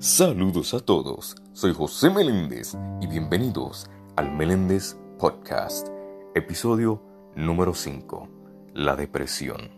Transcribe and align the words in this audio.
Saludos 0.00 0.72
a 0.72 0.80
todos, 0.80 1.36
soy 1.52 1.74
José 1.74 2.08
Meléndez 2.08 2.74
y 3.02 3.06
bienvenidos 3.06 3.84
al 4.16 4.32
Meléndez 4.32 4.96
Podcast, 5.18 5.88
episodio 6.34 7.02
número 7.36 7.74
5, 7.74 8.26
la 8.72 8.96
depresión. 8.96 9.68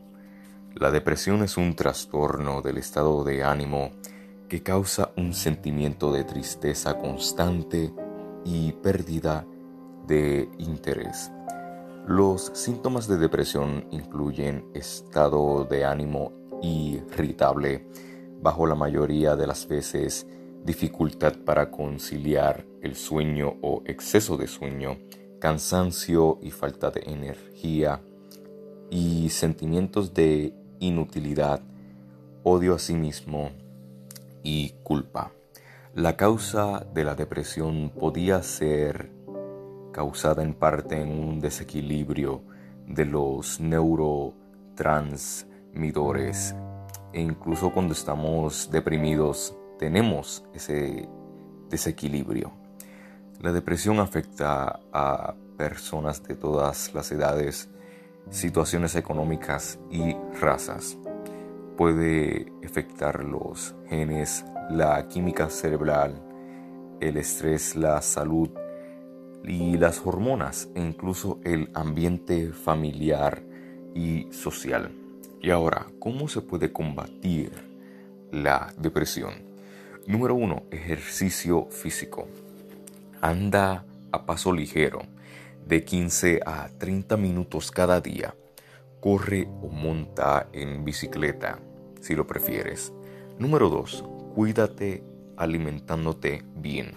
La 0.77 0.93
depresión 0.93 1.43
es 1.43 1.57
un 1.57 1.75
trastorno 1.75 2.63
del 2.63 2.79
estado 2.79 3.25
de 3.25 3.43
ánimo 3.43 3.91
que 4.49 4.63
causa 4.63 5.11
un 5.17 5.35
sentimiento 5.35 6.13
de 6.13 6.23
tristeza 6.23 6.99
constante 6.99 7.93
y 8.45 8.71
pérdida 8.75 9.45
de 10.07 10.49
interés. 10.59 11.33
Los 12.07 12.53
síntomas 12.55 13.09
de 13.09 13.17
depresión 13.17 13.89
incluyen 13.91 14.71
estado 14.73 15.65
de 15.65 15.85
ánimo 15.85 16.31
irritable, 16.63 17.89
bajo 18.43 18.67
la 18.67 18.75
mayoría 18.75 19.37
de 19.37 19.47
las 19.47 19.69
veces 19.69 20.27
dificultad 20.65 21.35
para 21.45 21.71
conciliar 21.71 22.65
el 22.83 22.97
sueño 22.97 23.55
o 23.63 23.83
exceso 23.87 24.37
de 24.37 24.49
sueño, 24.49 24.99
cansancio 25.41 26.39
y 26.43 26.51
falta 26.51 26.91
de 26.91 27.05
energía 27.07 28.03
y 28.91 29.31
sentimientos 29.31 30.13
de 30.13 30.53
inutilidad, 30.81 31.63
odio 32.43 32.75
a 32.75 32.79
sí 32.79 32.93
mismo 32.95 33.53
y 34.43 34.75
culpa. 34.83 35.33
La 35.95 36.17
causa 36.17 36.85
de 36.93 37.05
la 37.05 37.15
depresión 37.15 37.91
podía 37.91 38.43
ser 38.43 39.13
causada 39.93 40.43
en 40.43 40.55
parte 40.55 41.01
en 41.01 41.11
un 41.11 41.39
desequilibrio 41.41 42.43
de 42.87 43.05
los 43.05 43.61
neurotransmisores 43.61 46.57
e 47.13 47.21
incluso 47.21 47.71
cuando 47.71 47.93
estamos 47.93 48.71
deprimidos 48.71 49.55
tenemos 49.79 50.45
ese 50.55 51.09
desequilibrio. 51.69 52.53
La 53.41 53.53
depresión 53.53 53.99
afecta 53.99 54.81
a 54.93 55.35
personas 55.57 56.23
de 56.23 56.37
todas 56.37 56.95
las 56.95 57.11
edades, 57.11 57.69
situaciones 58.31 58.95
económicas 58.95 59.79
y 59.91 60.15
razas. 60.41 60.97
Puede 61.77 62.53
afectar 62.65 63.25
los 63.25 63.75
genes, 63.89 64.45
la 64.71 65.09
química 65.09 65.51
cerebral, 65.51 66.23
el 67.01 67.17
estrés, 67.17 67.75
la 67.75 68.01
salud 68.01 68.51
y 69.45 69.77
las 69.77 70.01
hormonas 70.07 70.69
e 70.75 70.81
incluso 70.81 71.41
el 71.43 71.71
ambiente 71.75 72.53
familiar 72.53 73.43
y 73.95 74.29
social. 74.31 75.02
Y 75.43 75.51
ahora, 75.51 75.87
¿cómo 75.99 76.29
se 76.29 76.41
puede 76.41 76.73
combatir 76.73 77.51
la 78.31 78.73
depresión? 78.79 79.35
Número 80.07 80.37
uno, 80.37 80.63
ejercicio 80.71 81.67
físico. 81.67 82.29
Anda 83.21 83.85
a 84.13 84.25
paso 84.25 84.53
ligero, 84.53 85.03
de 85.67 85.85
15 85.85 86.43
a 86.47 86.69
30 86.79 87.17
minutos 87.17 87.73
cada 87.73 88.01
día. 88.01 88.37
Corre 89.01 89.49
o 89.61 89.69
monta 89.69 90.47
en 90.53 90.85
bicicleta, 90.85 91.59
si 92.01 92.15
lo 92.15 92.25
prefieres. 92.25 92.93
Número 93.37 93.69
dos, 93.69 94.05
cuídate 94.37 95.03
alimentándote 95.37 96.45
bien. 96.55 96.93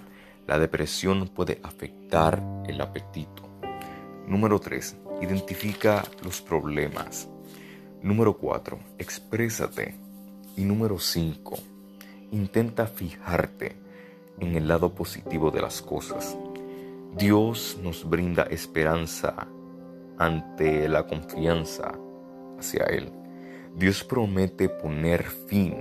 La 0.45 0.59
depresión 0.59 1.29
puede 1.29 1.59
afectar 1.63 2.43
el 2.67 2.79
apetito. 2.79 3.49
Número 4.27 4.59
3. 4.59 4.97
Identifica 5.21 6.03
los 6.23 6.41
problemas. 6.41 7.27
Número 8.05 8.37
4. 8.37 8.77
Exprésate. 8.99 9.95
Y 10.55 10.63
número 10.63 10.99
5. 10.99 11.57
Intenta 12.33 12.85
fijarte 12.85 13.77
en 14.39 14.55
el 14.55 14.67
lado 14.67 14.93
positivo 14.93 15.49
de 15.49 15.63
las 15.63 15.81
cosas. 15.81 16.37
Dios 17.17 17.79
nos 17.81 18.07
brinda 18.07 18.43
esperanza 18.43 19.47
ante 20.19 20.87
la 20.87 21.07
confianza 21.07 21.97
hacia 22.59 22.83
Él. 22.83 23.11
Dios 23.75 24.03
promete 24.03 24.69
poner 24.69 25.23
fin 25.23 25.73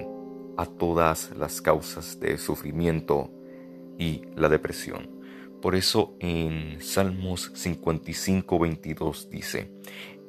a 0.56 0.64
todas 0.64 1.30
las 1.36 1.60
causas 1.60 2.18
de 2.20 2.38
sufrimiento 2.38 3.30
y 3.98 4.22
la 4.34 4.48
depresión. 4.48 5.10
Por 5.60 5.74
eso 5.74 6.16
en 6.20 6.80
Salmos 6.80 7.50
55, 7.52 8.58
22 8.58 9.28
dice, 9.28 9.70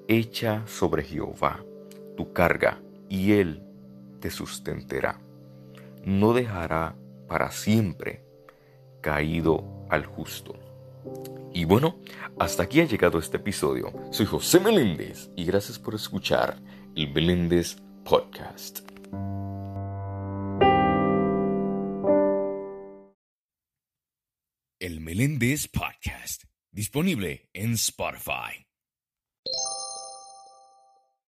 Echa 0.10 0.68
sobre 0.68 1.02
Jehová 1.02 1.64
tu 2.16 2.34
carga 2.34 2.82
y 3.10 3.34
Él 3.34 3.64
te 4.20 4.30
sustentará. 4.30 5.22
No 6.04 6.34
dejará 6.34 6.96
para 7.28 7.52
siempre 7.52 8.24
caído 9.02 9.86
al 9.90 10.06
justo. 10.06 10.54
Y 11.54 11.66
bueno, 11.66 12.00
hasta 12.40 12.64
aquí 12.64 12.82
ha 12.82 12.86
llegado 12.86 13.20
este 13.20 13.38
episodio. 13.38 13.94
Soy 14.12 14.26
José 14.26 14.60
Meléndez 14.60 15.30
y 15.36 15.46
gracias 15.46 15.80
por 15.80 15.96
escuchar 15.96 16.58
el 16.96 17.14
Meléndez 17.14 17.78
Podcast. 18.04 18.80
El 24.80 25.00
Meléndez 25.00 25.68
Podcast, 25.68 26.44
disponible 26.72 27.50
en 27.54 27.74
Spotify. 27.74 28.66